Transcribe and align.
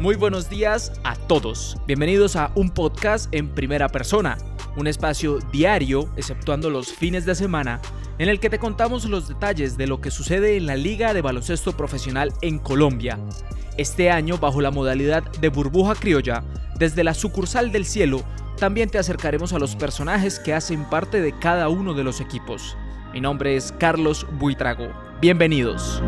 Muy 0.00 0.16
buenos 0.16 0.48
días 0.48 0.92
a 1.04 1.14
todos. 1.14 1.76
Bienvenidos 1.86 2.34
a 2.34 2.52
un 2.54 2.70
podcast 2.70 3.28
en 3.34 3.50
primera 3.50 3.90
persona, 3.90 4.38
un 4.78 4.86
espacio 4.86 5.40
diario, 5.52 6.08
exceptuando 6.16 6.70
los 6.70 6.90
fines 6.90 7.26
de 7.26 7.34
semana, 7.34 7.82
en 8.18 8.30
el 8.30 8.40
que 8.40 8.48
te 8.48 8.58
contamos 8.58 9.04
los 9.04 9.28
detalles 9.28 9.76
de 9.76 9.86
lo 9.86 10.00
que 10.00 10.10
sucede 10.10 10.56
en 10.56 10.64
la 10.64 10.74
Liga 10.74 11.12
de 11.12 11.20
Baloncesto 11.20 11.76
Profesional 11.76 12.32
en 12.40 12.58
Colombia. 12.58 13.18
Este 13.76 14.10
año, 14.10 14.38
bajo 14.38 14.62
la 14.62 14.70
modalidad 14.70 15.22
de 15.22 15.50
burbuja 15.50 15.94
criolla, 15.94 16.44
desde 16.78 17.04
la 17.04 17.12
sucursal 17.12 17.70
del 17.70 17.84
cielo, 17.84 18.22
también 18.56 18.88
te 18.88 18.98
acercaremos 18.98 19.52
a 19.52 19.58
los 19.58 19.76
personajes 19.76 20.38
que 20.38 20.54
hacen 20.54 20.88
parte 20.88 21.20
de 21.20 21.38
cada 21.38 21.68
uno 21.68 21.92
de 21.92 22.04
los 22.04 22.22
equipos. 22.22 22.74
Mi 23.12 23.20
nombre 23.20 23.54
es 23.54 23.70
Carlos 23.78 24.26
Buitrago. 24.38 24.88
Bienvenidos. 25.20 26.02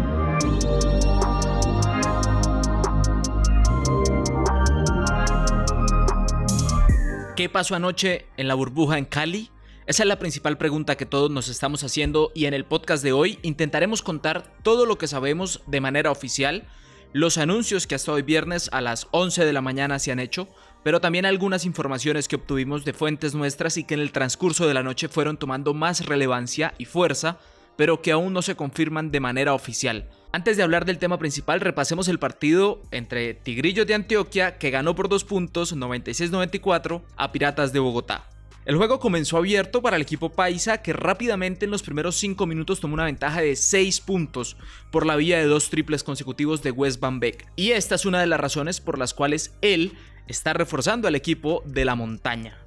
¿Qué 7.42 7.48
pasó 7.48 7.74
anoche 7.74 8.26
en 8.36 8.46
la 8.46 8.54
burbuja 8.54 8.98
en 8.98 9.04
Cali? 9.04 9.50
Esa 9.88 10.04
es 10.04 10.08
la 10.08 10.20
principal 10.20 10.58
pregunta 10.58 10.96
que 10.96 11.06
todos 11.06 11.28
nos 11.28 11.48
estamos 11.48 11.82
haciendo 11.82 12.30
y 12.36 12.44
en 12.44 12.54
el 12.54 12.64
podcast 12.64 13.02
de 13.02 13.10
hoy 13.10 13.40
intentaremos 13.42 14.00
contar 14.00 14.54
todo 14.62 14.86
lo 14.86 14.96
que 14.96 15.08
sabemos 15.08 15.60
de 15.66 15.80
manera 15.80 16.12
oficial, 16.12 16.68
los 17.12 17.38
anuncios 17.38 17.88
que 17.88 17.96
hasta 17.96 18.12
hoy 18.12 18.22
viernes 18.22 18.68
a 18.72 18.80
las 18.80 19.08
11 19.10 19.44
de 19.44 19.52
la 19.52 19.60
mañana 19.60 19.98
se 19.98 20.12
han 20.12 20.20
hecho, 20.20 20.46
pero 20.84 21.00
también 21.00 21.26
algunas 21.26 21.66
informaciones 21.66 22.28
que 22.28 22.36
obtuvimos 22.36 22.84
de 22.84 22.92
fuentes 22.92 23.34
nuestras 23.34 23.76
y 23.76 23.82
que 23.82 23.94
en 23.94 24.00
el 24.00 24.12
transcurso 24.12 24.68
de 24.68 24.74
la 24.74 24.84
noche 24.84 25.08
fueron 25.08 25.36
tomando 25.36 25.74
más 25.74 26.06
relevancia 26.06 26.74
y 26.78 26.84
fuerza, 26.84 27.40
pero 27.76 28.02
que 28.02 28.12
aún 28.12 28.32
no 28.32 28.42
se 28.42 28.54
confirman 28.54 29.10
de 29.10 29.18
manera 29.18 29.52
oficial. 29.52 30.08
Antes 30.34 30.56
de 30.56 30.62
hablar 30.62 30.86
del 30.86 30.96
tema 30.96 31.18
principal, 31.18 31.60
repasemos 31.60 32.08
el 32.08 32.18
partido 32.18 32.80
entre 32.90 33.34
Tigrillos 33.34 33.86
de 33.86 33.92
Antioquia, 33.92 34.56
que 34.56 34.70
ganó 34.70 34.94
por 34.94 35.10
dos 35.10 35.24
puntos 35.24 35.76
96-94, 35.76 37.02
a 37.18 37.32
Piratas 37.32 37.74
de 37.74 37.80
Bogotá. 37.80 38.24
El 38.64 38.76
juego 38.76 38.98
comenzó 38.98 39.36
abierto 39.36 39.82
para 39.82 39.96
el 39.96 40.02
equipo 40.02 40.30
paisa 40.30 40.80
que 40.80 40.94
rápidamente 40.94 41.66
en 41.66 41.70
los 41.70 41.82
primeros 41.82 42.16
5 42.16 42.46
minutos 42.46 42.80
tomó 42.80 42.94
una 42.94 43.04
ventaja 43.04 43.42
de 43.42 43.56
6 43.56 44.00
puntos 44.00 44.56
por 44.90 45.04
la 45.04 45.16
vía 45.16 45.36
de 45.36 45.44
dos 45.44 45.68
triples 45.68 46.02
consecutivos 46.02 46.62
de 46.62 46.70
West 46.70 46.98
Van 46.98 47.20
Beek. 47.20 47.46
Y 47.54 47.72
esta 47.72 47.96
es 47.96 48.06
una 48.06 48.18
de 48.18 48.26
las 48.26 48.40
razones 48.40 48.80
por 48.80 48.98
las 48.98 49.12
cuales 49.12 49.52
él 49.60 49.92
está 50.28 50.54
reforzando 50.54 51.08
al 51.08 51.14
equipo 51.14 51.62
de 51.66 51.84
la 51.84 51.94
montaña. 51.94 52.61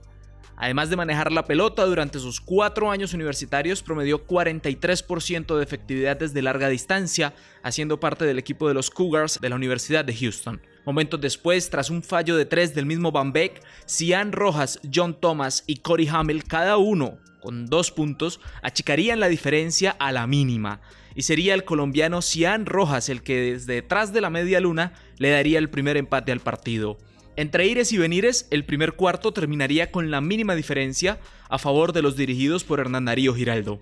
Además 0.58 0.90
de 0.90 0.96
manejar 0.96 1.32
la 1.32 1.46
pelota 1.46 1.86
durante 1.86 2.20
sus 2.20 2.40
cuatro 2.40 2.90
años 2.90 3.14
universitarios, 3.14 3.84
promedió 3.84 4.26
43% 4.26 5.58
de 5.58 5.64
efectividad 5.64 6.18
desde 6.18 6.42
larga 6.42 6.70
distancia, 6.70 7.34
haciendo 7.62 8.00
parte 8.00 8.26
del 8.26 8.40
equipo 8.40 8.68
de 8.68 8.74
los 8.74 8.90
Cougars 8.90 9.40
de 9.42 9.50
la 9.50 9.56
Universidad 9.56 10.06
de 10.06 10.16
Houston. 10.16 10.62
Momentos 10.86 11.20
después, 11.20 11.70
tras 11.70 11.90
un 11.90 12.04
fallo 12.04 12.38
de 12.38 12.46
tres 12.46 12.74
del 12.74 12.86
mismo 12.86 13.12
Van 13.12 13.34
Beek, 13.34 13.62
Cian 13.86 14.32
Rojas, 14.32 14.80
John 14.94 15.20
Thomas 15.20 15.64
y 15.68 15.78
Corey 15.78 16.08
Hamel, 16.08 16.44
cada 16.44 16.78
uno 16.78 17.18
con 17.42 17.68
dos 17.68 17.92
puntos, 17.92 18.40
achicarían 18.64 19.20
la 19.20 19.28
diferencia 19.28 19.96
a 20.00 20.12
la 20.12 20.26
mínima. 20.26 20.82
Y 21.16 21.22
sería 21.22 21.54
el 21.54 21.64
colombiano 21.64 22.22
Cian 22.22 22.66
Rojas 22.66 23.08
el 23.10 23.22
que 23.22 23.54
desde 23.54 23.74
detrás 23.76 24.14
de 24.14 24.22
la 24.22 24.30
media 24.30 24.60
luna 24.60 24.94
le 25.18 25.30
daría 25.30 25.60
el 25.60 25.70
primer 25.70 25.96
empate 25.96 26.32
al 26.32 26.40
partido. 26.40 26.98
Entre 27.38 27.68
ires 27.68 27.92
y 27.92 27.98
venires, 27.98 28.48
el 28.50 28.64
primer 28.64 28.94
cuarto 28.94 29.34
terminaría 29.34 29.92
con 29.92 30.10
la 30.10 30.22
mínima 30.22 30.56
diferencia 30.56 31.20
a 31.50 31.58
favor 31.58 31.92
de 31.92 32.02
los 32.02 32.16
dirigidos 32.16 32.64
por 32.64 32.80
Hernán 32.80 33.06
Darío 33.06 33.36
Giraldo. 33.36 33.82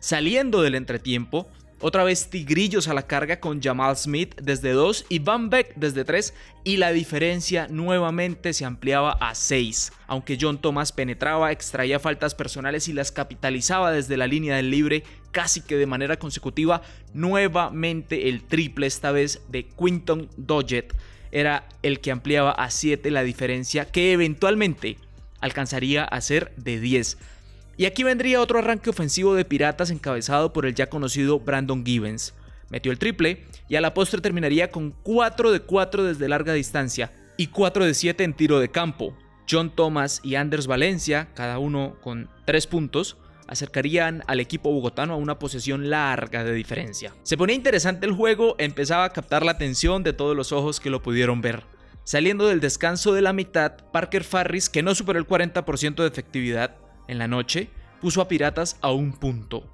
Saliendo 0.00 0.62
del 0.62 0.74
entretiempo, 0.74 1.46
otra 1.80 2.02
vez 2.02 2.30
Tigrillos 2.30 2.88
a 2.88 2.94
la 2.94 3.06
carga 3.06 3.40
con 3.40 3.60
Jamal 3.60 3.94
Smith 3.98 4.34
desde 4.40 4.72
2 4.72 5.04
y 5.10 5.18
Van 5.18 5.50
Beck 5.50 5.74
desde 5.76 6.04
3 6.06 6.32
y 6.64 6.78
la 6.78 6.92
diferencia 6.92 7.68
nuevamente 7.68 8.54
se 8.54 8.64
ampliaba 8.64 9.12
a 9.20 9.34
6. 9.34 9.92
Aunque 10.06 10.38
John 10.40 10.56
Thomas 10.56 10.92
penetraba, 10.92 11.52
extraía 11.52 12.00
faltas 12.00 12.34
personales 12.34 12.88
y 12.88 12.94
las 12.94 13.12
capitalizaba 13.12 13.92
desde 13.92 14.16
la 14.16 14.26
línea 14.26 14.56
del 14.56 14.70
libre 14.70 15.04
casi 15.30 15.60
que 15.60 15.76
de 15.76 15.86
manera 15.86 16.16
consecutiva, 16.16 16.80
nuevamente 17.12 18.30
el 18.30 18.44
triple 18.44 18.86
esta 18.86 19.12
vez 19.12 19.42
de 19.50 19.66
Quinton 19.66 20.30
Dodgett 20.38 20.94
era 21.34 21.66
el 21.82 22.00
que 22.00 22.12
ampliaba 22.12 22.52
a 22.52 22.70
7 22.70 23.10
la 23.10 23.24
diferencia 23.24 23.84
que 23.90 24.12
eventualmente 24.12 24.96
alcanzaría 25.40 26.04
a 26.04 26.20
ser 26.20 26.52
de 26.56 26.78
10. 26.78 27.18
Y 27.76 27.86
aquí 27.86 28.04
vendría 28.04 28.40
otro 28.40 28.60
arranque 28.60 28.88
ofensivo 28.88 29.34
de 29.34 29.44
Piratas 29.44 29.90
encabezado 29.90 30.52
por 30.52 30.64
el 30.64 30.76
ya 30.76 30.88
conocido 30.88 31.40
Brandon 31.40 31.84
Givens. 31.84 32.34
Metió 32.70 32.92
el 32.92 33.00
triple 33.00 33.44
y 33.68 33.74
a 33.74 33.80
la 33.80 33.94
postre 33.94 34.20
terminaría 34.20 34.70
con 34.70 34.92
4 35.02 35.50
de 35.50 35.60
4 35.60 36.04
desde 36.04 36.28
larga 36.28 36.52
distancia 36.52 37.12
y 37.36 37.48
4 37.48 37.84
de 37.84 37.94
7 37.94 38.22
en 38.22 38.34
tiro 38.34 38.60
de 38.60 38.70
campo. 38.70 39.16
John 39.50 39.74
Thomas 39.74 40.20
y 40.22 40.36
Anders 40.36 40.68
Valencia, 40.68 41.28
cada 41.34 41.58
uno 41.58 41.96
con 42.00 42.30
3 42.44 42.66
puntos, 42.68 43.16
acercarían 43.48 44.22
al 44.26 44.40
equipo 44.40 44.72
bogotano 44.72 45.14
a 45.14 45.16
una 45.16 45.38
posesión 45.38 45.90
larga 45.90 46.44
de 46.44 46.52
diferencia. 46.52 47.14
Se 47.22 47.36
ponía 47.36 47.56
interesante 47.56 48.06
el 48.06 48.12
juego, 48.12 48.54
empezaba 48.58 49.04
a 49.04 49.12
captar 49.12 49.44
la 49.44 49.52
atención 49.52 50.02
de 50.02 50.12
todos 50.12 50.36
los 50.36 50.52
ojos 50.52 50.80
que 50.80 50.90
lo 50.90 51.02
pudieron 51.02 51.40
ver. 51.40 51.64
Saliendo 52.04 52.46
del 52.46 52.60
descanso 52.60 53.14
de 53.14 53.22
la 53.22 53.32
mitad, 53.32 53.76
Parker 53.90 54.24
Farris, 54.24 54.68
que 54.68 54.82
no 54.82 54.94
superó 54.94 55.18
el 55.18 55.26
40% 55.26 55.94
de 55.96 56.06
efectividad 56.06 56.76
en 57.08 57.18
la 57.18 57.28
noche, 57.28 57.70
puso 58.00 58.20
a 58.20 58.28
Piratas 58.28 58.76
a 58.82 58.92
un 58.92 59.12
punto. 59.12 59.73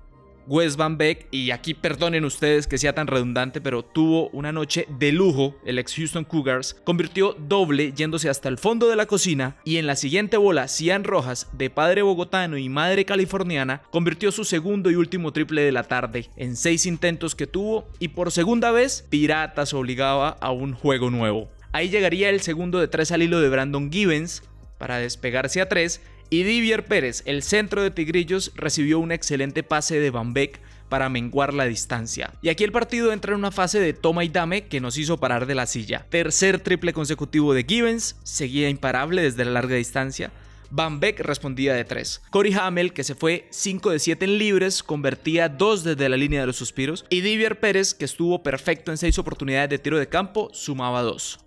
Wes 0.51 0.77
Van 0.77 0.99
Beek, 0.99 1.29
y 1.31 1.53
aquí 1.53 1.75
perdonen 1.75 2.25
ustedes 2.25 2.67
que 2.67 2.77
sea 2.77 2.93
tan 2.93 3.07
redundante, 3.07 3.61
pero 3.61 3.85
tuvo 3.85 4.31
una 4.31 4.51
noche 4.51 4.85
de 4.99 5.13
lujo, 5.13 5.55
el 5.65 5.79
ex 5.79 5.95
Houston 5.95 6.25
Cougars, 6.25 6.75
convirtió 6.83 7.37
doble 7.39 7.93
yéndose 7.93 8.29
hasta 8.29 8.49
el 8.49 8.59
fondo 8.59 8.89
de 8.89 8.97
la 8.97 9.07
cocina 9.07 9.59
y 9.65 9.77
en 9.77 9.87
la 9.87 9.95
siguiente 9.95 10.37
bola, 10.37 10.67
Cian 10.67 11.05
Rojas, 11.05 11.49
de 11.53 11.71
padre 11.71 12.03
bogotano 12.03 12.59
y 12.59 12.69
madre 12.69 13.05
californiana, 13.05 13.83
convirtió 13.93 14.33
su 14.33 14.45
segundo 14.45 14.91
y 14.91 14.97
último 14.97 15.33
triple 15.33 15.63
de 15.63 15.71
la 15.71 15.85
tarde 15.85 16.29
en 16.35 16.57
seis 16.57 16.85
intentos 16.85 17.37
que 17.37 17.47
tuvo 17.47 17.87
y 18.01 18.09
por 18.09 18.33
segunda 18.33 18.73
vez 18.73 19.07
Piratas 19.09 19.73
obligaba 19.73 20.31
a 20.31 20.51
un 20.51 20.73
juego 20.73 21.11
nuevo. 21.11 21.49
Ahí 21.71 21.91
llegaría 21.91 22.29
el 22.29 22.41
segundo 22.41 22.81
de 22.81 22.89
tres 22.89 23.13
al 23.13 23.23
hilo 23.23 23.41
de 23.41 23.51
Brandon 23.51 23.93
Givens 23.93 24.43
para 24.79 24.99
despegarse 24.99 25.61
a 25.61 25.69
tres 25.69 26.01
y 26.31 26.45
Divier 26.45 26.85
Pérez, 26.85 27.23
el 27.27 27.43
centro 27.43 27.83
de 27.83 27.91
Tigrillos, 27.91 28.53
recibió 28.55 29.01
un 29.01 29.11
excelente 29.11 29.65
pase 29.65 29.99
de 29.99 30.11
Van 30.11 30.33
Beek 30.33 30.61
para 30.89 31.09
menguar 31.09 31.53
la 31.55 31.65
distancia. 31.65 32.33
Y 32.41 32.49
aquí 32.49 32.63
el 32.63 32.73
partido 32.73 33.13
entra 33.13 33.33
en 33.33 33.39
una 33.39 33.51
fase 33.51 33.81
de 33.81 33.93
toma 33.93 34.25
y 34.25 34.29
dame 34.29 34.67
que 34.67 34.81
nos 34.81 34.97
hizo 34.97 35.19
parar 35.19 35.47
de 35.47 35.57
la 35.57 35.67
silla. 35.67 36.07
Tercer 36.09 36.61
triple 36.61 36.93
consecutivo 36.93 37.53
de 37.53 37.65
Givens, 37.65 38.17
seguía 38.23 38.69
imparable 38.69 39.23
desde 39.23 39.45
la 39.45 39.51
larga 39.53 39.75
distancia. 39.75 40.31
Van 40.71 41.01
Beek 41.01 41.19
respondía 41.19 41.75
de 41.75 41.85
3. 41.85 42.23
Corey 42.31 42.55
Hamel, 42.55 42.93
que 42.93 43.03
se 43.03 43.17
fue 43.17 43.49
5 43.51 43.91
de 43.91 43.99
7 43.99 44.25
en 44.25 44.39
libres, 44.39 44.85
convertía 44.85 45.49
2 45.49 45.83
desde 45.83 46.09
la 46.09 46.17
línea 46.17 46.41
de 46.41 46.47
los 46.47 46.57
suspiros. 46.57 47.07
Y 47.11 47.23
Divier 47.23 47.59
Pérez, 47.59 47.93
que 47.93 48.05
estuvo 48.05 48.45
perfecto 48.45 48.93
en 48.93 48.99
6 48.99 49.19
oportunidades 49.19 49.71
de 49.71 49.79
tiro 49.81 49.99
de 49.99 50.09
campo, 50.09 50.49
sumaba 50.53 51.03
2. 51.03 51.41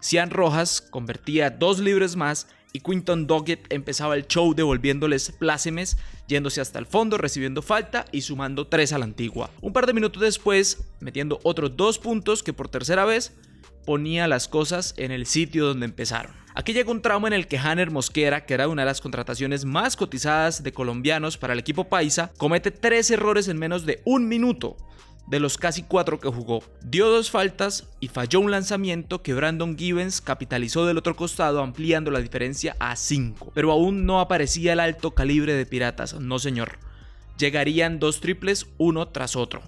Cian 0.00 0.30
Rojas 0.30 0.82
convertía 0.82 1.48
2 1.48 1.80
libres 1.80 2.16
más 2.16 2.48
y 2.76 2.80
Quinton 2.80 3.26
Doggett 3.26 3.72
empezaba 3.72 4.16
el 4.16 4.26
show 4.26 4.54
devolviéndoles 4.54 5.32
plácemes, 5.32 5.96
yéndose 6.28 6.60
hasta 6.60 6.78
el 6.78 6.84
fondo, 6.84 7.16
recibiendo 7.16 7.62
falta 7.62 8.04
y 8.12 8.20
sumando 8.20 8.66
3 8.66 8.92
a 8.92 8.98
la 8.98 9.06
antigua. 9.06 9.50
Un 9.62 9.72
par 9.72 9.86
de 9.86 9.94
minutos 9.94 10.20
después, 10.20 10.84
metiendo 11.00 11.40
otros 11.42 11.74
2 11.74 11.98
puntos 12.00 12.42
que 12.42 12.52
por 12.52 12.68
tercera 12.68 13.06
vez 13.06 13.32
ponía 13.86 14.28
las 14.28 14.46
cosas 14.46 14.92
en 14.98 15.10
el 15.10 15.24
sitio 15.24 15.64
donde 15.64 15.86
empezaron. 15.86 16.32
Aquí 16.54 16.74
llegó 16.74 16.92
un 16.92 17.00
tramo 17.00 17.26
en 17.26 17.32
el 17.32 17.48
que 17.48 17.56
Hanner 17.56 17.90
Mosquera, 17.90 18.44
que 18.44 18.52
era 18.52 18.68
una 18.68 18.82
de 18.82 18.86
las 18.86 19.00
contrataciones 19.00 19.64
más 19.64 19.96
cotizadas 19.96 20.62
de 20.62 20.72
colombianos 20.72 21.38
para 21.38 21.54
el 21.54 21.58
equipo 21.58 21.84
paisa, 21.84 22.30
comete 22.36 22.70
tres 22.70 23.10
errores 23.10 23.48
en 23.48 23.58
menos 23.58 23.86
de 23.86 24.02
un 24.04 24.28
minuto 24.28 24.76
de 25.26 25.40
los 25.40 25.58
casi 25.58 25.82
cuatro 25.82 26.20
que 26.20 26.28
jugó. 26.28 26.62
Dio 26.82 27.08
dos 27.08 27.30
faltas 27.30 27.88
y 28.00 28.08
falló 28.08 28.40
un 28.40 28.50
lanzamiento 28.50 29.22
que 29.22 29.34
Brandon 29.34 29.76
Givens 29.76 30.20
capitalizó 30.20 30.86
del 30.86 30.98
otro 30.98 31.16
costado 31.16 31.62
ampliando 31.62 32.10
la 32.10 32.20
diferencia 32.20 32.76
a 32.78 32.94
5. 32.96 33.52
Pero 33.54 33.72
aún 33.72 34.06
no 34.06 34.20
aparecía 34.20 34.72
el 34.72 34.80
alto 34.80 35.12
calibre 35.12 35.54
de 35.54 35.66
Piratas, 35.66 36.14
no 36.14 36.38
señor. 36.38 36.78
Llegarían 37.38 37.98
dos 37.98 38.20
triples 38.20 38.66
uno 38.78 39.08
tras 39.08 39.36
otro. 39.36 39.62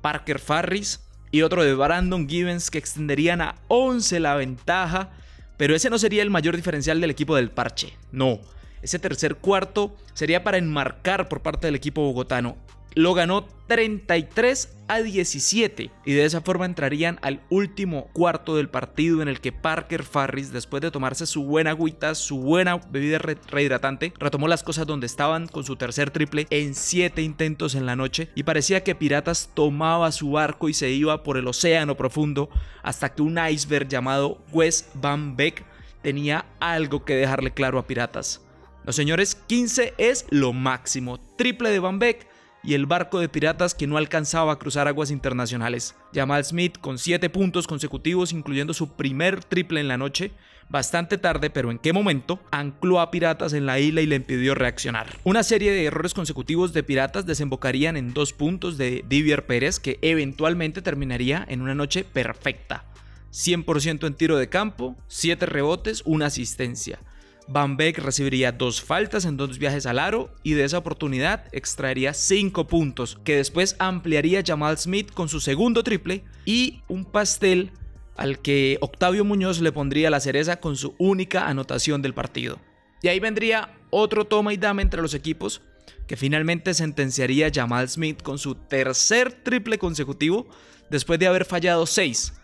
Parker 0.00 0.38
Farris 0.38 1.00
y 1.30 1.42
otro 1.42 1.62
de 1.62 1.74
Brandon 1.74 2.28
Givens 2.28 2.70
que 2.70 2.78
extenderían 2.78 3.40
a 3.40 3.56
11 3.68 4.18
la 4.20 4.34
ventaja, 4.34 5.10
pero 5.56 5.74
ese 5.74 5.90
no 5.90 5.98
sería 5.98 6.22
el 6.22 6.30
mayor 6.30 6.56
diferencial 6.56 7.00
del 7.00 7.10
equipo 7.10 7.36
del 7.36 7.50
parche, 7.50 7.96
no. 8.10 8.40
Ese 8.80 8.98
tercer 8.98 9.36
cuarto 9.36 9.94
sería 10.12 10.42
para 10.42 10.58
enmarcar 10.58 11.28
por 11.28 11.40
parte 11.40 11.68
del 11.68 11.76
equipo 11.76 12.02
bogotano 12.02 12.56
lo 12.94 13.14
ganó 13.14 13.46
33 13.68 14.76
a 14.88 15.00
17 15.00 15.90
y 16.04 16.12
de 16.12 16.24
esa 16.24 16.42
forma 16.42 16.66
entrarían 16.66 17.18
al 17.22 17.40
último 17.48 18.08
cuarto 18.12 18.56
del 18.56 18.68
partido 18.68 19.22
en 19.22 19.28
el 19.28 19.40
que 19.40 19.52
Parker 19.52 20.02
Farris 20.02 20.52
después 20.52 20.82
de 20.82 20.90
tomarse 20.90 21.26
su 21.26 21.44
buena 21.44 21.70
agüita, 21.70 22.14
su 22.14 22.38
buena 22.38 22.76
bebida 22.76 23.18
rehidratante, 23.18 24.12
retomó 24.18 24.48
las 24.48 24.62
cosas 24.62 24.86
donde 24.86 25.06
estaban 25.06 25.48
con 25.48 25.64
su 25.64 25.76
tercer 25.76 26.10
triple 26.10 26.46
en 26.50 26.74
7 26.74 27.22
intentos 27.22 27.74
en 27.74 27.86
la 27.86 27.96
noche 27.96 28.28
y 28.34 28.42
parecía 28.42 28.84
que 28.84 28.94
Piratas 28.94 29.50
tomaba 29.54 30.12
su 30.12 30.32
barco 30.32 30.68
y 30.68 30.74
se 30.74 30.90
iba 30.90 31.22
por 31.22 31.38
el 31.38 31.48
océano 31.48 31.96
profundo 31.96 32.50
hasta 32.82 33.14
que 33.14 33.22
un 33.22 33.38
iceberg 33.38 33.88
llamado 33.88 34.42
Wes 34.52 34.90
Van 34.94 35.36
Beck 35.36 35.64
tenía 36.02 36.44
algo 36.60 37.04
que 37.04 37.16
dejarle 37.16 37.52
claro 37.52 37.78
a 37.78 37.86
Piratas. 37.86 38.42
Los 38.84 38.96
señores, 38.96 39.36
15 39.36 39.94
es 39.96 40.26
lo 40.30 40.52
máximo. 40.52 41.20
Triple 41.36 41.70
de 41.70 41.78
Van 41.78 42.00
Beck 42.00 42.26
y 42.64 42.74
el 42.74 42.86
barco 42.86 43.18
de 43.18 43.28
piratas 43.28 43.74
que 43.74 43.86
no 43.86 43.96
alcanzaba 43.96 44.52
a 44.52 44.58
cruzar 44.58 44.88
aguas 44.88 45.10
internacionales. 45.10 45.94
Jamal 46.14 46.44
Smith 46.44 46.78
con 46.80 46.98
7 46.98 47.28
puntos 47.30 47.66
consecutivos, 47.66 48.32
incluyendo 48.32 48.74
su 48.74 48.92
primer 48.92 49.44
triple 49.44 49.80
en 49.80 49.88
la 49.88 49.98
noche, 49.98 50.32
bastante 50.68 51.18
tarde, 51.18 51.50
pero 51.50 51.70
en 51.70 51.78
qué 51.78 51.92
momento, 51.92 52.40
ancló 52.50 53.00
a 53.00 53.10
Piratas 53.10 53.52
en 53.52 53.66
la 53.66 53.78
isla 53.78 54.00
y 54.00 54.06
le 54.06 54.16
impidió 54.16 54.54
reaccionar. 54.54 55.18
Una 55.24 55.42
serie 55.42 55.72
de 55.72 55.84
errores 55.84 56.14
consecutivos 56.14 56.72
de 56.72 56.82
Piratas 56.82 57.26
desembocarían 57.26 57.96
en 57.96 58.14
dos 58.14 58.32
puntos 58.32 58.78
de 58.78 59.04
Divier 59.08 59.46
Pérez, 59.46 59.80
que 59.80 59.98
eventualmente 60.02 60.82
terminaría 60.82 61.44
en 61.48 61.60
una 61.60 61.74
noche 61.74 62.04
perfecta. 62.04 62.84
100% 63.32 64.06
en 64.06 64.14
tiro 64.14 64.36
de 64.36 64.48
campo, 64.48 64.96
7 65.08 65.46
rebotes, 65.46 66.02
una 66.04 66.26
asistencia. 66.26 67.00
Van 67.48 67.76
Beek 67.76 67.98
recibiría 67.98 68.52
dos 68.52 68.80
faltas 68.82 69.24
en 69.24 69.36
dos 69.36 69.58
viajes 69.58 69.86
al 69.86 69.98
aro 69.98 70.34
y 70.42 70.52
de 70.52 70.64
esa 70.64 70.78
oportunidad 70.78 71.44
extraería 71.52 72.14
5 72.14 72.66
puntos, 72.66 73.18
que 73.24 73.36
después 73.36 73.76
ampliaría 73.78 74.42
Jamal 74.46 74.78
Smith 74.78 75.12
con 75.12 75.28
su 75.28 75.40
segundo 75.40 75.82
triple 75.82 76.24
y 76.44 76.82
un 76.88 77.04
pastel 77.04 77.72
al 78.16 78.38
que 78.40 78.78
Octavio 78.80 79.24
Muñoz 79.24 79.60
le 79.60 79.72
pondría 79.72 80.10
la 80.10 80.20
cereza 80.20 80.60
con 80.60 80.76
su 80.76 80.94
única 80.98 81.48
anotación 81.48 82.02
del 82.02 82.14
partido. 82.14 82.58
Y 83.02 83.08
ahí 83.08 83.18
vendría 83.20 83.74
otro 83.90 84.24
toma 84.24 84.54
y 84.54 84.56
dame 84.56 84.82
entre 84.82 85.02
los 85.02 85.14
equipos, 85.14 85.62
que 86.06 86.16
finalmente 86.16 86.74
sentenciaría 86.74 87.50
Jamal 87.52 87.88
Smith 87.88 88.22
con 88.22 88.38
su 88.38 88.54
tercer 88.54 89.32
triple 89.32 89.78
consecutivo 89.78 90.46
después 90.90 91.18
de 91.18 91.26
haber 91.26 91.44
fallado 91.44 91.86
6 91.86 92.34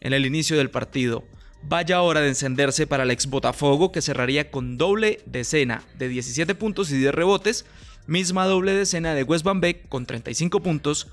en 0.00 0.12
el 0.12 0.26
inicio 0.26 0.56
del 0.56 0.70
partido. 0.70 1.24
Vaya 1.62 2.00
hora 2.02 2.20
de 2.20 2.28
encenderse 2.28 2.86
para 2.86 3.02
el 3.02 3.10
ex 3.10 3.26
Botafogo 3.26 3.92
que 3.92 4.00
cerraría 4.00 4.50
con 4.50 4.78
doble 4.78 5.20
decena 5.26 5.82
de 5.98 6.08
17 6.08 6.54
puntos 6.54 6.90
y 6.90 6.98
10 6.98 7.14
rebotes, 7.14 7.66
misma 8.06 8.46
doble 8.46 8.72
decena 8.72 9.14
de 9.14 9.24
West 9.24 9.44
Van 9.44 9.60
Beek 9.60 9.88
con 9.88 10.06
35 10.06 10.60
puntos, 10.60 11.08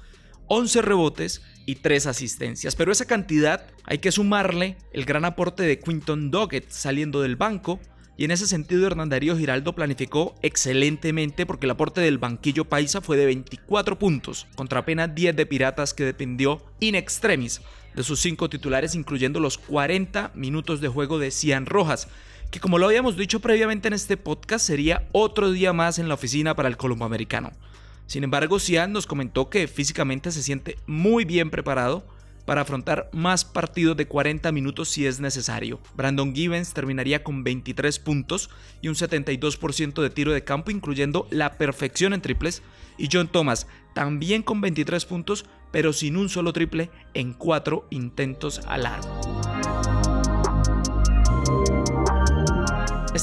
11 0.48 0.82
rebotes 0.82 1.42
y 1.66 1.76
3 1.76 2.08
asistencias. 2.08 2.76
Pero 2.76 2.92
esa 2.92 3.06
cantidad 3.06 3.66
hay 3.84 3.98
que 3.98 4.12
sumarle 4.12 4.78
el 4.94 5.06
gran 5.06 5.26
aporte 5.26 5.64
de 5.64 5.80
Quinton 5.80 6.32
Doggett 6.32 6.70
saliendo 6.70 7.22
del 7.22 7.36
banco, 7.36 7.80
y 8.18 8.24
en 8.24 8.32
ese 8.32 8.48
sentido 8.48 8.88
Hernán 8.88 9.10
Darío 9.10 9.38
Giraldo 9.38 9.74
planificó 9.74 10.36
excelentemente 10.42 11.46
porque 11.46 11.66
el 11.66 11.72
aporte 11.72 12.02
del 12.02 12.18
banquillo 12.18 12.66
paisa 12.66 13.02
fue 13.02 13.18
de 13.18 13.26
24 13.26 14.00
puntos, 14.00 14.48
contra 14.56 14.80
apenas 14.80 15.14
10 15.14 15.36
de 15.36 15.46
Piratas 15.46 15.94
que 15.94 16.06
dependió 16.06 16.62
in 16.80 16.96
extremis 16.96 17.62
de 17.94 18.04
sus 18.04 18.20
5 18.22 18.50
titulares, 18.50 18.96
incluyendo 18.96 19.40
los 19.40 19.58
40 19.58 20.32
minutos 20.36 20.82
de 20.82 20.88
juego 20.88 21.20
de 21.20 21.32
Cian 21.32 21.66
Rojas, 21.66 22.08
que 22.52 22.60
como 22.60 22.78
lo 22.78 22.86
habíamos 22.86 23.18
dicho 23.18 23.42
previamente 23.42 23.88
en 23.88 23.94
este 23.94 24.18
podcast 24.18 24.66
sería 24.66 25.08
otro 25.12 25.52
día 25.52 25.74
más 25.74 26.00
en 26.00 26.08
la 26.08 26.14
oficina 26.14 26.56
para 26.56 26.70
el 26.70 26.78
colombo 26.78 27.06
americano. 27.06 27.52
Sin 28.08 28.24
embargo, 28.24 28.60
Cian 28.60 28.94
nos 28.94 29.08
comentó 29.08 29.50
que 29.50 29.68
físicamente 29.68 30.32
se 30.32 30.44
siente 30.44 30.78
muy 30.86 31.26
bien 31.26 31.50
preparado 31.50 32.06
para 32.46 32.62
afrontar 32.62 33.10
más 33.12 33.44
partidos 33.44 33.98
de 33.98 34.08
40 34.08 34.52
minutos 34.52 34.90
si 34.90 35.06
es 35.06 35.20
necesario. 35.20 35.80
Brandon 35.96 36.34
Givens 36.34 36.74
terminaría 36.74 37.24
con 37.24 37.44
23 37.44 38.00
puntos 38.00 38.50
y 38.82 38.88
un 38.88 38.96
72% 38.96 40.02
de 40.02 40.10
tiro 40.10 40.32
de 40.32 40.44
campo, 40.44 40.72
incluyendo 40.72 41.28
la 41.32 41.58
perfección 41.58 42.14
en 42.14 42.22
triples, 42.22 42.62
y 42.98 43.10
John 43.12 43.28
Thomas 43.28 43.68
también 43.94 44.44
con 44.44 44.62
23 44.62 45.06
puntos, 45.06 45.46
pero 45.72 45.94
sin 45.94 46.18
un 46.18 46.30
solo 46.30 46.54
triple 46.54 46.90
en 47.14 47.34
4 47.34 47.88
intentos 47.90 48.62
al 48.68 48.84
largo. 48.84 49.35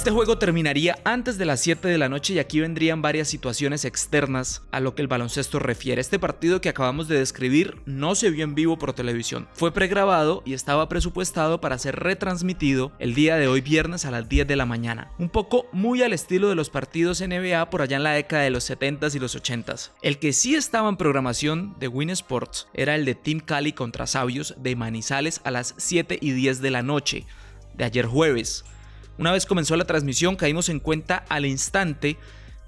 Este 0.03 0.11
juego 0.11 0.37
terminaría 0.37 0.99
antes 1.05 1.39
de 1.39 1.45
las 1.45 1.61
7 1.61 1.87
de 1.87 1.97
la 1.97 2.09
noche 2.09 2.35
y 2.35 2.41
aquí 2.41 2.59
vendrían 2.59 3.03
varias 3.03 3.29
situaciones 3.29 3.85
externas 3.85 4.63
a 4.73 4.81
lo 4.81 4.97
que 4.97 5.03
el 5.03 5.07
baloncesto 5.07 5.61
refiere. 5.61 6.01
Este 6.01 6.19
partido 6.19 6.61
que 6.61 6.69
acabamos 6.69 7.07
de 7.07 7.21
describir 7.21 7.77
no 7.87 8.17
se 8.17 8.31
vio 8.31 8.43
en 8.43 8.57
vivo 8.57 8.77
por 8.77 8.95
televisión. 8.95 9.47
Fue 9.53 9.73
pregrabado 9.73 10.43
y 10.45 10.55
estaba 10.55 10.89
presupuestado 10.89 11.61
para 11.61 11.79
ser 11.79 12.01
retransmitido 12.01 12.91
el 12.99 13.15
día 13.15 13.37
de 13.37 13.47
hoy 13.47 13.61
viernes 13.61 14.05
a 14.05 14.11
las 14.11 14.29
10 14.29 14.49
de 14.49 14.57
la 14.57 14.67
mañana. 14.67 15.13
Un 15.21 15.29
poco 15.29 15.67
muy 15.71 16.03
al 16.03 16.13
estilo 16.13 16.49
de 16.49 16.57
los 16.57 16.69
partidos 16.69 17.21
NBA 17.21 17.71
por 17.71 17.81
allá 17.81 17.99
en 17.99 18.03
la 18.03 18.11
década 18.11 18.43
de 18.43 18.51
los 18.51 18.69
70s 18.69 19.15
y 19.15 19.21
los 19.21 19.41
80s. 19.41 19.93
El 20.03 20.19
que 20.19 20.33
sí 20.33 20.57
estaba 20.57 20.89
en 20.89 20.97
programación 20.97 21.77
de 21.79 21.87
Win 21.87 22.11
Sports 22.11 22.67
era 22.75 22.97
el 22.97 23.05
de 23.05 23.15
Team 23.15 23.39
Cali 23.39 23.73
contra 23.73 24.09
Sabios 24.09 24.57
de 24.59 24.75
Manizales 24.75 25.41
a 25.45 25.53
las 25.53 25.77
7 25.77 26.19
y 26.21 26.33
10 26.33 26.61
de 26.61 26.71
la 26.73 26.83
noche 26.83 27.25
de 27.77 27.85
ayer 27.85 28.07
jueves. 28.07 28.65
Una 29.19 29.33
vez 29.33 29.47
comenzó 29.47 29.77
la 29.77 29.85
transmisión 29.85 30.37
caímos 30.37 30.69
en 30.69 30.81
cuenta 30.81 31.25
al 31.29 31.47
instante 31.47 32.17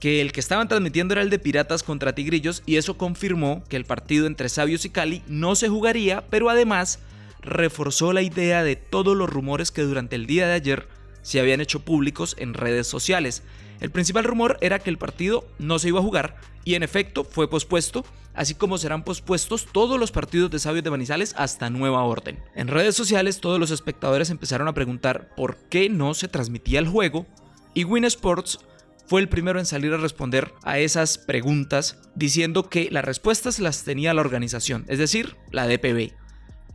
que 0.01 0.21
el 0.21 0.33
que 0.33 0.41
estaban 0.41 0.69
transmitiendo 0.69 1.15
era 1.15 1.23
el 1.23 1.31
de 1.31 1.39
Piratas 1.39 1.83
contra 1.83 2.15
Tigrillos 2.15 2.63
y 2.67 2.77
eso 2.77 2.99
confirmó 2.99 3.65
que 3.69 3.77
el 3.77 3.87
partido 3.87 4.27
entre 4.27 4.49
Sabios 4.49 4.85
y 4.85 4.91
Cali 4.91 5.23
no 5.27 5.57
se 5.57 5.69
jugaría, 5.69 6.25
pero 6.29 6.51
además 6.51 6.99
reforzó 7.41 8.13
la 8.13 8.23
idea 8.23 8.63
de 8.63 8.77
todos 8.77 9.17
los 9.17 9.31
rumores 9.31 9.71
que 9.71 9.83
durante 9.83 10.17
el 10.17 10.27
día 10.27 10.47
de 10.47 10.55
ayer 10.55 10.89
se 11.23 11.41
habían 11.41 11.63
hecho 11.63 11.81
públicos 11.81 12.37
en 12.39 12.53
redes 12.53 12.87
sociales. 12.87 13.43
El 13.81 13.91
principal 13.91 14.25
rumor 14.25 14.59
era 14.61 14.79
que 14.79 14.91
el 14.91 14.99
partido 14.99 15.47
no 15.59 15.79
se 15.79 15.89
iba 15.89 16.01
a 16.01 16.03
jugar 16.03 16.37
y 16.65 16.75
en 16.75 16.83
efecto 16.83 17.25
fue 17.25 17.49
pospuesto, 17.49 18.05
así 18.35 18.55
como 18.55 18.79
serán 18.79 19.05
pospuestos 19.05 19.67
todos 19.71 19.99
los 19.99 20.13
partidos 20.13 20.51
de 20.51 20.59
Sabios 20.59 20.85
de 20.85 20.91
Manizales 20.91 21.35
hasta 21.37 21.71
nueva 21.71 22.03
orden. 22.05 22.43
En 22.55 22.69
redes 22.69 22.97
sociales 22.97 23.41
todos 23.41 23.59
los 23.59 23.71
espectadores 23.71 24.31
empezaron 24.31 24.69
a 24.69 24.75
preguntar 24.75 25.35
por 25.37 25.57
qué 25.69 25.89
no 25.89 26.15
se 26.15 26.29
transmitía 26.29 26.79
el 26.79 26.89
juego 26.89 27.27
y 27.75 27.85
Win 27.85 28.05
Sports 28.05 28.59
fue 29.07 29.21
el 29.21 29.29
primero 29.29 29.59
en 29.59 29.67
salir 29.67 29.93
a 29.93 29.99
responder 29.99 30.53
a 30.63 30.79
esas 30.79 31.19
preguntas 31.19 31.99
diciendo 32.15 32.69
que 32.69 32.89
las 32.91 33.05
respuestas 33.05 33.59
las 33.59 33.85
tenía 33.85 34.15
la 34.15 34.23
organización, 34.23 34.85
es 34.89 34.99
decir, 34.99 35.37
la 35.51 35.67
DPB. 35.67 36.13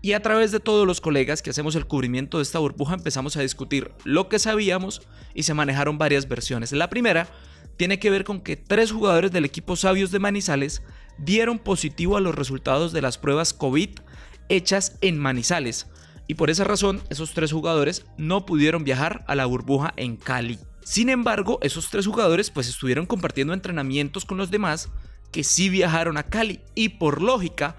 Y 0.01 0.13
a 0.13 0.21
través 0.21 0.51
de 0.51 0.59
todos 0.59 0.87
los 0.87 1.01
colegas 1.01 1.41
que 1.41 1.49
hacemos 1.49 1.75
el 1.75 1.85
cubrimiento 1.85 2.37
de 2.37 2.43
esta 2.43 2.59
burbuja 2.59 2.93
empezamos 2.93 3.35
a 3.35 3.41
discutir 3.41 3.91
lo 4.05 4.29
que 4.29 4.39
sabíamos 4.39 5.01
y 5.33 5.43
se 5.43 5.53
manejaron 5.53 5.97
varias 5.97 6.27
versiones. 6.27 6.71
La 6.71 6.89
primera 6.89 7.27
tiene 7.75 7.99
que 7.99 8.09
ver 8.09 8.23
con 8.23 8.41
que 8.41 8.55
tres 8.55 8.91
jugadores 8.91 9.31
del 9.31 9.45
equipo 9.45 9.75
Sabios 9.75 10.11
de 10.11 10.19
Manizales 10.19 10.83
dieron 11.19 11.59
positivo 11.59 12.17
a 12.17 12.21
los 12.21 12.35
resultados 12.35 12.91
de 12.93 13.01
las 13.01 13.17
pruebas 13.17 13.53
COVID 13.53 13.89
hechas 14.49 14.97
en 15.01 15.17
Manizales. 15.17 15.87
Y 16.27 16.35
por 16.35 16.49
esa 16.49 16.63
razón 16.63 17.01
esos 17.09 17.33
tres 17.33 17.51
jugadores 17.51 18.05
no 18.17 18.45
pudieron 18.45 18.83
viajar 18.83 19.23
a 19.27 19.35
la 19.35 19.45
burbuja 19.45 19.93
en 19.95 20.15
Cali. 20.15 20.59
Sin 20.83 21.09
embargo, 21.09 21.59
esos 21.61 21.89
tres 21.89 22.07
jugadores 22.07 22.49
pues 22.49 22.67
estuvieron 22.67 23.05
compartiendo 23.05 23.53
entrenamientos 23.53 24.25
con 24.25 24.37
los 24.37 24.51
demás 24.51 24.89
que 25.31 25.43
sí 25.43 25.69
viajaron 25.69 26.17
a 26.17 26.23
Cali 26.23 26.61
y 26.75 26.89
por 26.89 27.21
lógica 27.21 27.75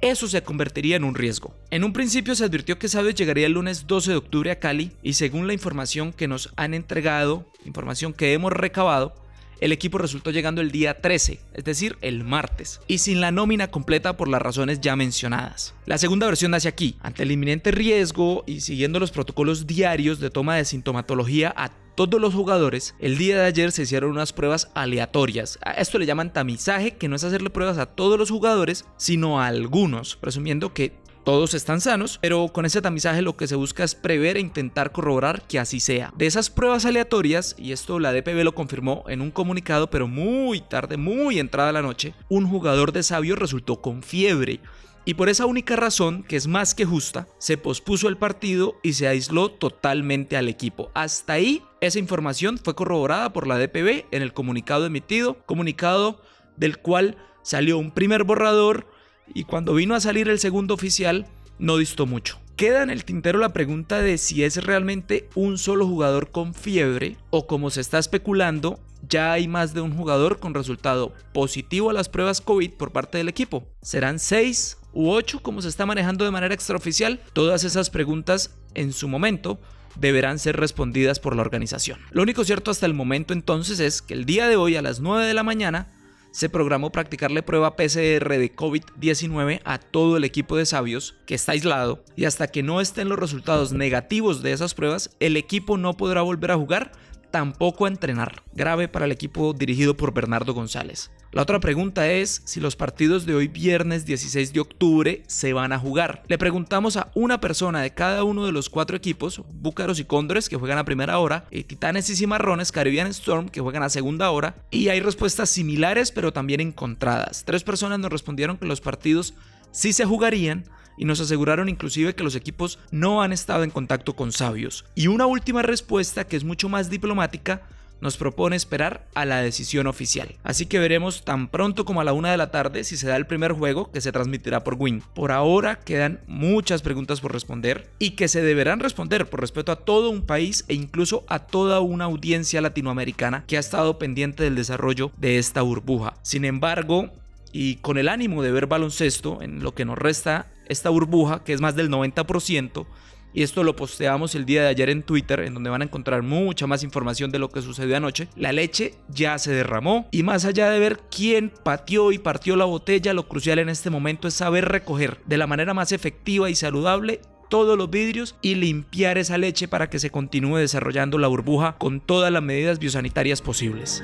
eso 0.00 0.28
se 0.28 0.42
convertiría 0.42 0.96
en 0.96 1.04
un 1.04 1.14
riesgo. 1.14 1.54
En 1.70 1.82
un 1.82 1.94
principio 1.94 2.34
se 2.34 2.44
advirtió 2.44 2.78
que 2.78 2.88
Sabios 2.88 3.14
llegaría 3.14 3.46
el 3.46 3.52
lunes 3.52 3.86
12 3.86 4.10
de 4.10 4.16
octubre 4.16 4.50
a 4.50 4.58
Cali 4.58 4.92
y 5.02 5.14
según 5.14 5.46
la 5.46 5.54
información 5.54 6.12
que 6.12 6.28
nos 6.28 6.52
han 6.56 6.74
entregado, 6.74 7.50
información 7.64 8.12
que 8.12 8.34
hemos 8.34 8.52
recabado, 8.52 9.14
el 9.60 9.72
equipo 9.72 9.98
resultó 9.98 10.30
llegando 10.30 10.60
el 10.60 10.70
día 10.70 11.00
13, 11.00 11.40
es 11.54 11.64
decir, 11.64 11.96
el 12.00 12.24
martes, 12.24 12.80
y 12.86 12.98
sin 12.98 13.20
la 13.20 13.32
nómina 13.32 13.68
completa 13.68 14.16
por 14.16 14.28
las 14.28 14.42
razones 14.42 14.80
ya 14.80 14.96
mencionadas. 14.96 15.74
La 15.86 15.98
segunda 15.98 16.26
versión 16.26 16.50
nace 16.52 16.68
aquí, 16.68 16.96
ante 17.00 17.22
el 17.22 17.32
inminente 17.32 17.70
riesgo 17.70 18.44
y 18.46 18.60
siguiendo 18.60 19.00
los 19.00 19.10
protocolos 19.10 19.66
diarios 19.66 20.20
de 20.20 20.30
toma 20.30 20.56
de 20.56 20.64
sintomatología 20.64 21.52
a 21.56 21.70
todos 21.94 22.20
los 22.20 22.34
jugadores, 22.34 22.94
el 22.98 23.18
día 23.18 23.36
de 23.36 23.44
ayer 23.44 23.70
se 23.70 23.82
hicieron 23.82 24.10
unas 24.10 24.32
pruebas 24.32 24.70
aleatorias. 24.74 25.58
A 25.64 25.72
esto 25.72 25.98
le 25.98 26.06
llaman 26.06 26.32
tamizaje, 26.32 26.96
que 26.96 27.08
no 27.08 27.16
es 27.16 27.24
hacerle 27.24 27.50
pruebas 27.50 27.78
a 27.78 27.86
todos 27.86 28.18
los 28.18 28.30
jugadores, 28.30 28.84
sino 28.96 29.40
a 29.40 29.46
algunos, 29.46 30.16
presumiendo 30.16 30.74
que 30.74 31.03
todos 31.24 31.54
están 31.54 31.80
sanos, 31.80 32.18
pero 32.20 32.48
con 32.48 32.66
ese 32.66 32.82
tamizaje 32.82 33.22
lo 33.22 33.36
que 33.36 33.46
se 33.46 33.56
busca 33.56 33.82
es 33.82 33.94
prever 33.94 34.36
e 34.36 34.40
intentar 34.40 34.92
corroborar 34.92 35.42
que 35.48 35.58
así 35.58 35.80
sea. 35.80 36.12
De 36.16 36.26
esas 36.26 36.50
pruebas 36.50 36.84
aleatorias, 36.84 37.56
y 37.58 37.72
esto 37.72 37.98
la 37.98 38.12
DPB 38.12 38.44
lo 38.44 38.54
confirmó 38.54 39.04
en 39.08 39.22
un 39.22 39.30
comunicado, 39.30 39.88
pero 39.88 40.06
muy 40.06 40.60
tarde, 40.60 40.98
muy 40.98 41.38
entrada 41.38 41.72
la 41.72 41.82
noche, 41.82 42.14
un 42.28 42.46
jugador 42.46 42.92
de 42.92 43.02
Sabio 43.02 43.36
resultó 43.36 43.80
con 43.80 44.02
fiebre. 44.02 44.60
Y 45.06 45.14
por 45.14 45.28
esa 45.28 45.46
única 45.46 45.76
razón, 45.76 46.22
que 46.22 46.36
es 46.36 46.46
más 46.46 46.74
que 46.74 46.84
justa, 46.84 47.26
se 47.38 47.58
pospuso 47.58 48.08
el 48.08 48.16
partido 48.16 48.76
y 48.82 48.94
se 48.94 49.08
aisló 49.08 49.50
totalmente 49.50 50.36
al 50.36 50.48
equipo. 50.48 50.90
Hasta 50.94 51.34
ahí, 51.34 51.62
esa 51.80 51.98
información 51.98 52.58
fue 52.58 52.74
corroborada 52.74 53.32
por 53.32 53.46
la 53.46 53.58
DPB 53.58 54.06
en 54.10 54.22
el 54.22 54.32
comunicado 54.32 54.86
emitido, 54.86 55.38
comunicado 55.44 56.22
del 56.56 56.78
cual 56.78 57.16
salió 57.42 57.76
un 57.76 57.90
primer 57.90 58.24
borrador 58.24 58.86
y 59.32 59.44
cuando 59.44 59.74
vino 59.74 59.94
a 59.94 60.00
salir 60.00 60.28
el 60.28 60.38
segundo 60.38 60.74
oficial 60.74 61.26
no 61.58 61.76
distó 61.76 62.06
mucho. 62.06 62.40
Queda 62.56 62.82
en 62.82 62.90
el 62.90 63.04
tintero 63.04 63.38
la 63.38 63.52
pregunta 63.52 64.00
de 64.00 64.16
si 64.16 64.44
es 64.44 64.64
realmente 64.64 65.28
un 65.34 65.58
solo 65.58 65.86
jugador 65.86 66.30
con 66.30 66.54
fiebre 66.54 67.16
o 67.30 67.46
como 67.46 67.70
se 67.70 67.80
está 67.80 67.98
especulando, 67.98 68.78
ya 69.08 69.32
hay 69.32 69.48
más 69.48 69.74
de 69.74 69.80
un 69.80 69.96
jugador 69.96 70.38
con 70.38 70.54
resultado 70.54 71.12
positivo 71.32 71.90
a 71.90 71.92
las 71.92 72.08
pruebas 72.08 72.40
COVID 72.40 72.72
por 72.74 72.92
parte 72.92 73.18
del 73.18 73.28
equipo. 73.28 73.66
¿Serán 73.82 74.18
6 74.18 74.78
u 74.92 75.10
8 75.10 75.42
como 75.42 75.62
se 75.62 75.68
está 75.68 75.84
manejando 75.84 76.24
de 76.24 76.30
manera 76.30 76.54
extraoficial? 76.54 77.20
Todas 77.32 77.64
esas 77.64 77.90
preguntas 77.90 78.54
en 78.74 78.92
su 78.92 79.08
momento 79.08 79.58
deberán 79.96 80.38
ser 80.38 80.56
respondidas 80.56 81.20
por 81.20 81.34
la 81.36 81.42
organización. 81.42 81.98
Lo 82.10 82.22
único 82.22 82.44
cierto 82.44 82.70
hasta 82.70 82.86
el 82.86 82.94
momento 82.94 83.32
entonces 83.32 83.80
es 83.80 84.00
que 84.00 84.14
el 84.14 84.24
día 84.24 84.48
de 84.48 84.56
hoy 84.56 84.76
a 84.76 84.82
las 84.82 85.00
9 85.00 85.26
de 85.26 85.34
la 85.34 85.42
mañana 85.42 85.88
se 86.34 86.48
programó 86.48 86.90
practicarle 86.90 87.44
prueba 87.44 87.76
PCR 87.76 88.28
de 88.28 88.52
COVID-19 88.52 89.60
a 89.64 89.78
todo 89.78 90.16
el 90.16 90.24
equipo 90.24 90.56
de 90.56 90.66
sabios 90.66 91.14
que 91.26 91.36
está 91.36 91.52
aislado 91.52 92.02
y 92.16 92.24
hasta 92.24 92.48
que 92.48 92.64
no 92.64 92.80
estén 92.80 93.08
los 93.08 93.20
resultados 93.20 93.72
negativos 93.72 94.42
de 94.42 94.50
esas 94.50 94.74
pruebas, 94.74 95.10
el 95.20 95.36
equipo 95.36 95.76
no 95.76 95.96
podrá 95.96 96.22
volver 96.22 96.50
a 96.50 96.56
jugar 96.56 96.90
tampoco 97.34 97.84
a 97.84 97.88
entrenar. 97.88 98.44
Grave 98.52 98.86
para 98.86 99.06
el 99.06 99.10
equipo 99.10 99.54
dirigido 99.54 99.96
por 99.96 100.14
Bernardo 100.14 100.54
González. 100.54 101.10
La 101.32 101.42
otra 101.42 101.58
pregunta 101.58 102.08
es 102.08 102.42
si 102.44 102.60
los 102.60 102.76
partidos 102.76 103.26
de 103.26 103.34
hoy 103.34 103.48
viernes 103.48 104.06
16 104.06 104.52
de 104.52 104.60
octubre 104.60 105.24
se 105.26 105.52
van 105.52 105.72
a 105.72 105.80
jugar. 105.80 106.22
Le 106.28 106.38
preguntamos 106.38 106.96
a 106.96 107.10
una 107.16 107.40
persona 107.40 107.82
de 107.82 107.92
cada 107.92 108.22
uno 108.22 108.46
de 108.46 108.52
los 108.52 108.70
cuatro 108.70 108.96
equipos, 108.96 109.42
Búcaros 109.52 109.98
y 109.98 110.04
Cóndores 110.04 110.48
que 110.48 110.54
juegan 110.54 110.78
a 110.78 110.84
primera 110.84 111.18
hora, 111.18 111.46
y 111.50 111.64
Titanes 111.64 112.08
y 112.08 112.14
Cimarrones, 112.14 112.70
Caribbean 112.70 113.08
Storm 113.08 113.48
que 113.48 113.60
juegan 113.60 113.82
a 113.82 113.88
segunda 113.88 114.30
hora, 114.30 114.54
y 114.70 114.90
hay 114.90 115.00
respuestas 115.00 115.50
similares 115.50 116.12
pero 116.12 116.32
también 116.32 116.60
encontradas. 116.60 117.42
Tres 117.44 117.64
personas 117.64 117.98
nos 117.98 118.12
respondieron 118.12 118.58
que 118.58 118.66
los 118.66 118.80
partidos 118.80 119.34
sí 119.72 119.92
se 119.92 120.04
jugarían, 120.04 120.66
y 120.96 121.04
nos 121.04 121.20
aseguraron 121.20 121.68
inclusive 121.68 122.14
que 122.14 122.24
los 122.24 122.36
equipos 122.36 122.78
no 122.90 123.22
han 123.22 123.32
estado 123.32 123.64
en 123.64 123.70
contacto 123.70 124.14
con 124.14 124.32
sabios. 124.32 124.84
Y 124.94 125.06
una 125.08 125.26
última 125.26 125.62
respuesta 125.62 126.24
que 126.24 126.36
es 126.36 126.44
mucho 126.44 126.68
más 126.68 126.90
diplomática 126.90 127.62
nos 128.00 128.16
propone 128.18 128.54
esperar 128.54 129.06
a 129.14 129.24
la 129.24 129.40
decisión 129.40 129.86
oficial. 129.86 130.34
Así 130.42 130.66
que 130.66 130.78
veremos 130.78 131.24
tan 131.24 131.48
pronto 131.48 131.86
como 131.86 132.02
a 132.02 132.04
la 132.04 132.12
una 132.12 132.30
de 132.30 132.36
la 132.36 132.50
tarde 132.50 132.84
si 132.84 132.98
se 132.98 133.08
da 133.08 133.16
el 133.16 133.26
primer 133.26 133.52
juego 133.52 133.90
que 133.92 134.02
se 134.02 134.12
transmitirá 134.12 134.62
por 134.62 134.74
Win. 134.78 135.02
Por 135.14 135.32
ahora 135.32 135.80
quedan 135.80 136.20
muchas 136.26 136.82
preguntas 136.82 137.22
por 137.22 137.32
responder 137.32 137.88
y 137.98 138.10
que 138.10 138.28
se 138.28 138.42
deberán 138.42 138.80
responder 138.80 139.26
por 139.26 139.40
respeto 139.40 139.72
a 139.72 139.76
todo 139.76 140.10
un 140.10 140.26
país 140.26 140.66
e 140.68 140.74
incluso 140.74 141.24
a 141.28 141.38
toda 141.38 141.80
una 141.80 142.04
audiencia 142.04 142.60
latinoamericana 142.60 143.44
que 143.46 143.56
ha 143.56 143.60
estado 143.60 143.98
pendiente 143.98 144.42
del 144.42 144.56
desarrollo 144.56 145.10
de 145.16 145.38
esta 145.38 145.62
burbuja. 145.62 146.14
Sin 146.22 146.44
embargo, 146.44 147.10
y 147.52 147.76
con 147.76 147.96
el 147.96 148.08
ánimo 148.08 148.42
de 148.42 148.52
ver 148.52 148.66
baloncesto 148.66 149.40
en 149.40 149.62
lo 149.62 149.74
que 149.74 149.84
nos 149.84 149.96
resta 149.96 150.48
esta 150.68 150.90
burbuja, 150.90 151.44
que 151.44 151.52
es 151.52 151.60
más 151.60 151.76
del 151.76 151.90
90%, 151.90 152.86
y 153.34 153.42
esto 153.42 153.64
lo 153.64 153.74
posteamos 153.74 154.36
el 154.36 154.46
día 154.46 154.62
de 154.62 154.68
ayer 154.68 154.88
en 154.90 155.02
Twitter, 155.02 155.40
en 155.40 155.54
donde 155.54 155.68
van 155.68 155.82
a 155.82 155.86
encontrar 155.86 156.22
mucha 156.22 156.68
más 156.68 156.84
información 156.84 157.32
de 157.32 157.40
lo 157.40 157.48
que 157.48 157.62
sucedió 157.62 157.96
anoche. 157.96 158.28
La 158.36 158.52
leche 158.52 158.94
ya 159.08 159.38
se 159.38 159.52
derramó 159.52 160.06
y 160.12 160.22
más 160.22 160.44
allá 160.44 160.70
de 160.70 160.78
ver 160.78 161.00
quién 161.10 161.52
pateó 161.64 162.12
y 162.12 162.18
partió 162.18 162.54
la 162.54 162.64
botella, 162.64 163.12
lo 163.12 163.28
crucial 163.28 163.58
en 163.58 163.68
este 163.68 163.90
momento 163.90 164.28
es 164.28 164.34
saber 164.34 164.66
recoger 164.66 165.20
de 165.26 165.36
la 165.36 165.48
manera 165.48 165.74
más 165.74 165.90
efectiva 165.90 166.48
y 166.48 166.54
saludable 166.54 167.20
todos 167.50 167.76
los 167.76 167.90
vidrios 167.90 168.36
y 168.40 168.54
limpiar 168.54 169.18
esa 169.18 169.36
leche 169.36 169.68
para 169.68 169.90
que 169.90 169.98
se 169.98 170.10
continúe 170.10 170.58
desarrollando 170.58 171.18
la 171.18 171.28
burbuja 171.28 171.76
con 171.76 172.00
todas 172.00 172.32
las 172.32 172.42
medidas 172.42 172.78
biosanitarias 172.78 173.42
posibles. 173.42 174.02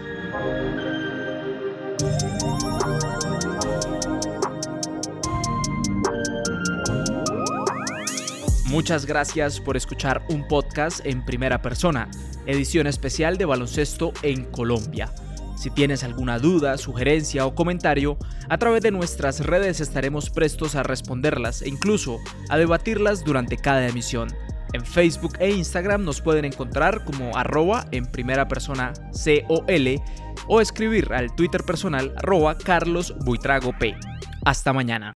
Muchas 8.71 9.05
gracias 9.05 9.59
por 9.59 9.77
escuchar 9.77 10.23
un 10.29 10.47
podcast 10.47 11.05
en 11.05 11.25
primera 11.25 11.61
persona, 11.61 12.09
edición 12.47 12.87
especial 12.87 13.37
de 13.37 13.45
baloncesto 13.45 14.12
en 14.23 14.45
Colombia. 14.45 15.12
Si 15.57 15.71
tienes 15.71 16.05
alguna 16.05 16.39
duda, 16.39 16.79
sugerencia 16.79 17.47
o 17.47 17.55
comentario, 17.57 18.17
a 18.49 18.59
través 18.59 18.83
de 18.83 18.93
nuestras 18.93 19.45
redes 19.45 19.81
estaremos 19.81 20.31
prestos 20.31 20.77
a 20.77 20.85
responderlas 20.85 21.62
e 21.62 21.69
incluso 21.69 22.21
a 22.49 22.59
debatirlas 22.59 23.25
durante 23.25 23.57
cada 23.57 23.89
emisión. 23.89 24.29
En 24.73 24.87
Facebook 24.87 25.33
e 25.41 25.50
Instagram 25.50 26.05
nos 26.05 26.21
pueden 26.21 26.45
encontrar 26.45 27.05
como 27.05 27.37
arroba 27.37 27.87
en 27.91 28.07
primera 28.07 28.47
persona 28.47 28.93
COL 29.11 30.00
o 30.47 30.61
escribir 30.61 31.12
al 31.12 31.35
Twitter 31.35 31.65
personal 31.65 32.15
arroba 32.19 32.57
Carlos 32.57 33.17
Buitrago 33.25 33.77
P. 33.77 33.97
Hasta 34.45 34.73
mañana. 34.73 35.09